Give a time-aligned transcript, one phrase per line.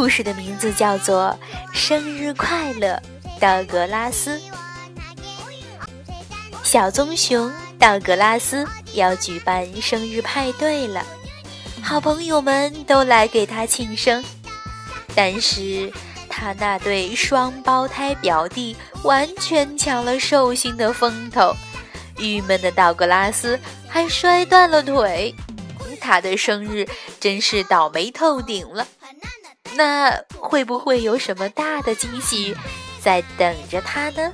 [0.00, 1.38] 故事的名字叫做
[1.74, 2.98] 《生日快乐，
[3.38, 4.38] 道格拉斯》。
[6.64, 11.04] 小棕熊道格拉斯要举办生日派对了。
[11.82, 14.24] 好朋友们都来给他庆生，
[15.14, 15.92] 但是
[16.30, 21.54] 他那对双胞胎表弟完全抢了寿星的风头，
[22.16, 25.34] 郁闷的道格拉斯还摔断了腿，
[26.00, 26.88] 他的生日
[27.20, 28.86] 真是倒霉透顶了。
[29.76, 32.54] 那会不会有什么大的惊喜
[33.00, 34.32] 在等着他呢？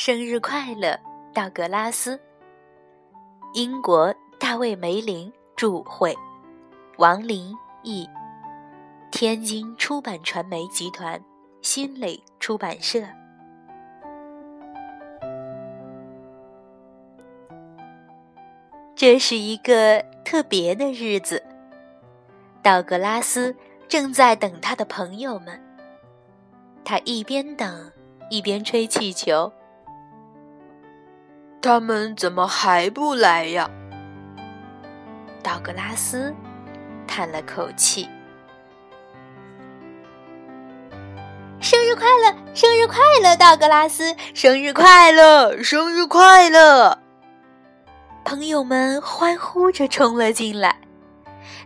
[0.00, 0.96] 生日快乐，
[1.34, 2.20] 道格拉斯！
[3.52, 6.16] 英国大卫·梅林著绘，
[6.98, 8.08] 王林译，
[9.10, 11.20] 天津出版传媒集团
[11.62, 13.00] 新蕾出版社。
[18.94, 21.42] 这是一个特别的日子，
[22.62, 23.52] 道格拉斯
[23.88, 25.60] 正在等他的朋友们。
[26.84, 27.90] 他一边等，
[28.30, 29.52] 一边吹气球。
[31.68, 33.70] 他们怎么还不来呀？
[35.42, 36.34] 道格拉斯
[37.06, 38.08] 叹了口气。
[41.60, 44.16] 生日快乐，生日快乐，道格拉斯！
[44.32, 46.98] 生日快乐，生日快乐！
[48.24, 50.74] 朋友们欢呼着冲了进来，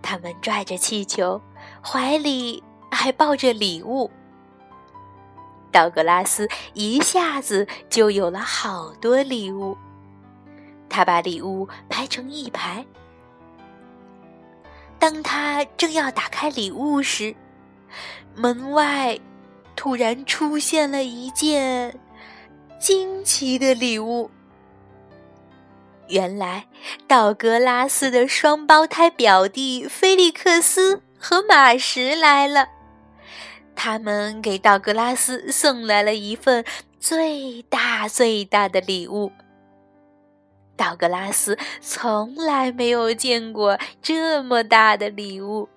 [0.00, 1.42] 他们拽着气球，
[1.84, 4.10] 怀里还抱着礼物。
[5.70, 9.76] 道格拉斯一下子就有了好多礼物，
[10.90, 12.84] 他把礼物排成一排。
[14.98, 17.34] 当他正要打开礼物时，
[18.34, 19.18] 门外
[19.74, 21.98] 突然出现了一件
[22.78, 24.30] 惊奇的礼物。
[26.08, 26.66] 原来，
[27.06, 32.68] 道格拉斯的双胞胎表弟菲利克斯和马什来了。
[33.74, 36.64] 他们给道格拉斯送来了一份
[36.98, 39.32] 最大最大的礼物。
[40.80, 45.68] 道格拉斯从来没有见过这么大的礼物。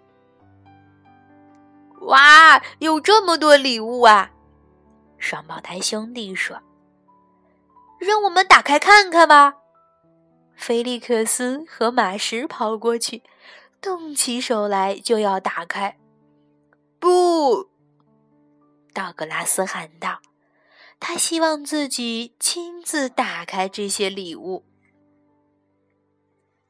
[2.04, 4.32] 哇，有这么多礼物啊！
[5.18, 6.62] 双胞胎兄弟说
[8.00, 9.56] ：“让我们打开看看吧。”
[10.56, 13.24] 菲利克斯和马什跑过去，
[13.82, 15.98] 动起手来就要打开。
[16.98, 17.68] 不！
[18.94, 20.22] 道格拉斯喊道
[21.02, 24.64] ：“他希望自己亲自打开这些礼物。”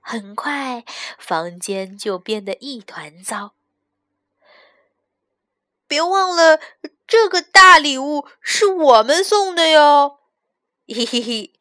[0.06, 0.84] 很快，
[1.18, 3.54] 房间就变得一团糟。
[5.88, 6.60] 别忘了，
[7.08, 10.20] 这个大礼物是我们送的哟！
[10.88, 11.54] 嘿嘿嘿，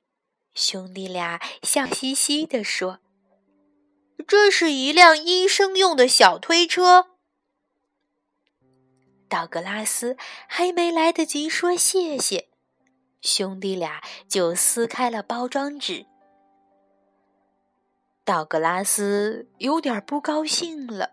[0.55, 2.99] 兄弟俩笑嘻嘻地说
[4.27, 7.11] ：“这是一辆医生用的小推车。”
[9.31, 10.17] 道格拉斯
[10.49, 12.49] 还没来得及说谢谢，
[13.21, 16.07] 兄弟俩就撕开了包装纸。
[18.25, 21.11] 道格拉斯有点不高兴了。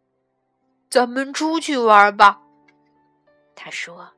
[0.90, 2.42] “咱们出去玩吧。”
[3.56, 4.10] 他说。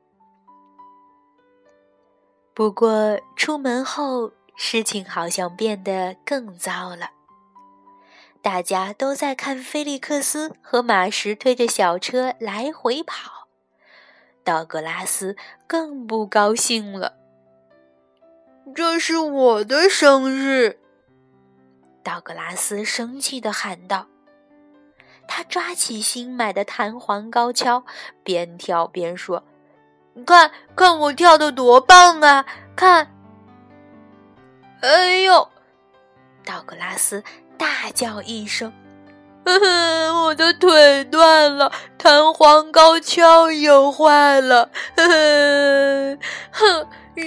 [2.54, 7.10] 不过出门后，事情好像变得更糟了。
[8.42, 13.48] 大家都在看菲利克斯和马什推着小车来回跑，
[14.42, 15.36] 道格拉斯
[15.66, 17.16] 更不高兴了。
[18.74, 20.81] 这是我的生日！
[22.02, 24.06] 道格拉斯生气的喊道。
[25.28, 27.84] 他抓起新买的弹簧高跷，
[28.24, 29.44] 边跳边说
[30.14, 32.44] ：“你看看我跳的多棒啊！
[32.76, 33.08] 看！”
[34.82, 35.48] 哎呦！
[36.44, 37.22] 道格拉斯
[37.56, 38.72] 大叫一声
[39.46, 44.68] ：“我的腿断了，弹簧高跷也坏了。
[44.96, 46.18] 哼，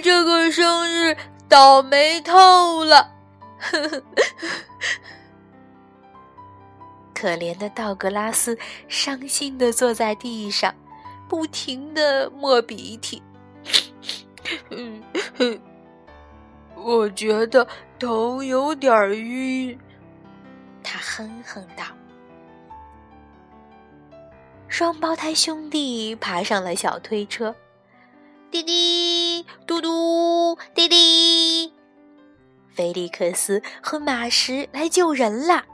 [0.04, 1.16] 这个生日
[1.48, 3.14] 倒霉透了。”
[7.14, 8.58] 可怜的道格拉斯
[8.88, 10.74] 伤心的坐在地上，
[11.28, 13.24] 不停的抹鼻涕。
[16.76, 17.68] 我觉得
[17.98, 19.80] 头有点晕。
[20.84, 21.84] 他哼哼道。
[24.68, 27.56] 双胞胎兄弟爬上了小推车，
[28.52, 31.75] 滴滴嘟嘟，滴滴。
[32.76, 35.66] 菲利克斯和马什来救人了。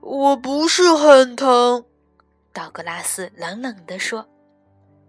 [0.00, 1.84] 我不是很疼，
[2.52, 4.28] 道格拉斯冷冷地说。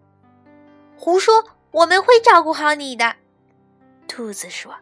[0.97, 3.15] “胡说，我们会照顾好你的。”
[4.07, 4.74] 兔子说。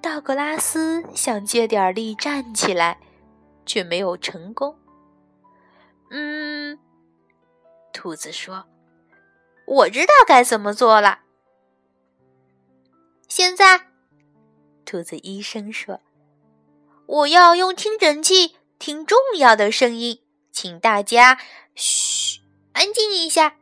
[0.00, 2.98] 道格拉斯想借点力站起来，
[3.64, 4.76] 却没有成功。
[6.10, 6.78] 嗯，
[7.92, 8.66] 兔子说
[9.64, 11.20] ：“我知道该怎么做了。”
[13.34, 13.86] 现在，
[14.84, 16.02] 兔子医生说。
[17.06, 21.40] 我要用听诊器听重要的声音，请大家
[21.74, 22.42] 嘘，
[22.74, 23.56] 安静一下。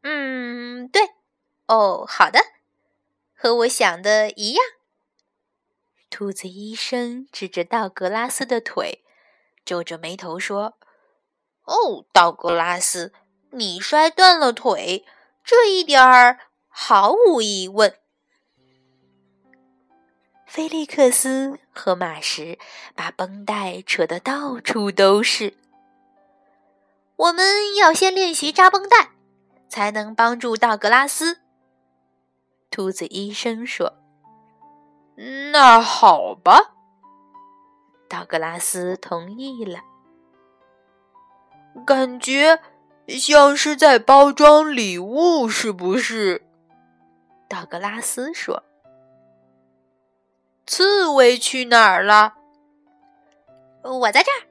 [0.00, 1.02] 嗯，对，
[1.66, 2.40] 哦，好的，
[3.34, 4.64] 和我想的一样。
[6.08, 9.04] 兔子医生指着道格拉斯的腿，
[9.66, 10.78] 皱着眉头说
[11.68, 13.12] ：“哦，道格拉斯，
[13.50, 15.04] 你摔断了腿，
[15.44, 16.47] 这一点儿
[16.80, 17.92] 毫无疑问。”
[20.46, 22.56] 菲利克斯和马什
[22.94, 25.54] 把绷带扯得到处都是。
[27.16, 29.10] 我们要先练习扎绷带，
[29.68, 31.40] 才能帮助道格拉斯。
[32.70, 33.94] 兔子医生说
[35.52, 36.76] ：“那好吧。”
[38.08, 39.80] 道格拉斯同意了。
[41.84, 42.60] 感觉
[43.08, 46.47] 像是在包装礼物，是不是？
[47.48, 48.62] 道格拉斯说。
[50.66, 52.34] 刺猬去哪儿了？
[53.82, 54.44] 我在这儿，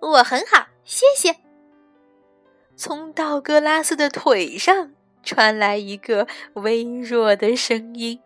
[0.00, 1.36] 我很好，谢谢。
[2.74, 4.92] 从道格拉斯的腿上
[5.22, 8.20] 传来一个微弱的声音。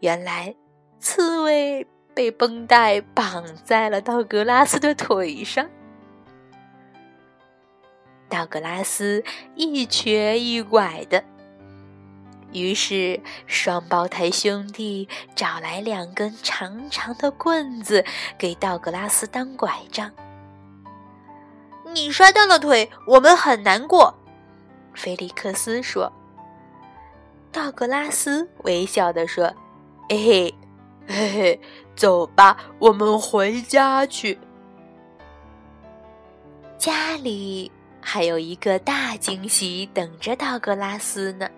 [0.00, 0.54] 原来，
[0.98, 5.66] 刺猬被绷带绑在了道格拉斯的腿上。
[8.28, 9.24] 道格拉斯
[9.54, 11.24] 一瘸一拐的。
[12.56, 18.04] 于是，双胞胎兄弟找来两根长长的棍子，
[18.38, 20.10] 给道格拉斯当拐杖。
[21.92, 24.14] 你摔断了腿，我们很难过。”
[24.94, 26.12] 菲利克斯说。
[27.52, 29.50] 道格拉斯微笑地说
[30.10, 30.54] ：“嘿嘿，
[31.06, 31.60] 嘿嘿，
[31.94, 34.38] 走吧，我们回家去。
[36.76, 37.72] 家里
[38.02, 41.48] 还有一个大惊喜等着道格拉斯呢。”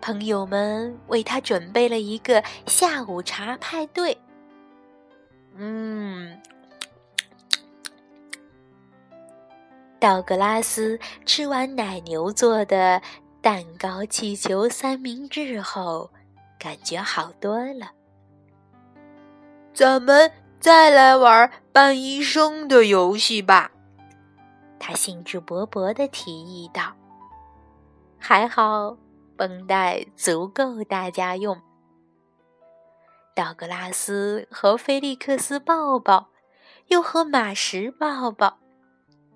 [0.00, 4.16] 朋友们为他准备了一个下午茶派对。
[5.56, 6.40] 嗯，
[9.98, 13.02] 道格拉斯吃完奶牛做的
[13.40, 16.10] 蛋糕、气球三明治后，
[16.58, 17.90] 感觉好多了。
[19.74, 20.30] 咱们
[20.60, 23.70] 再来玩扮医生的游戏吧，
[24.78, 26.94] 他兴致勃勃地提议道。
[28.18, 28.96] 还好。
[29.38, 31.62] 绷带足够大家用。
[33.34, 36.30] 道格拉斯和菲利克斯抱抱，
[36.88, 38.58] 又和马什抱抱，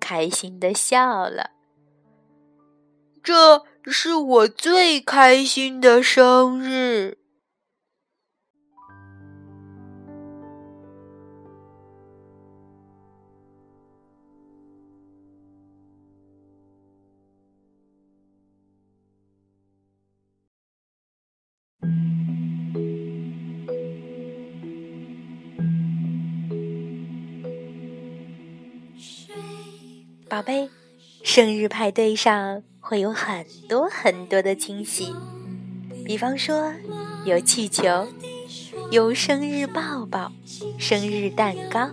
[0.01, 1.51] 开心的笑了。
[3.23, 7.22] 这是我最开心的生日。
[30.33, 30.67] 宝贝，
[31.21, 35.13] 生日派对上会有很多很多的惊喜，
[36.03, 36.73] 比方说
[37.23, 38.07] 有气球，
[38.89, 40.31] 有生日抱抱、
[40.79, 41.91] 生日蛋糕，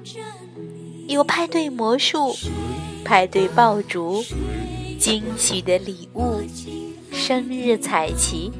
[1.06, 2.34] 有派对魔术、
[3.04, 4.24] 派对爆竹、
[4.98, 6.40] 惊喜的礼物、
[7.12, 8.50] 生日彩旗。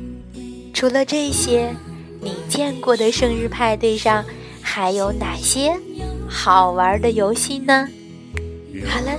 [0.74, 1.74] 除了这些，
[2.20, 4.22] 你见过的生日派对上
[4.60, 5.74] 还有哪些
[6.28, 7.88] 好玩的游戏呢？
[8.86, 9.18] 好了。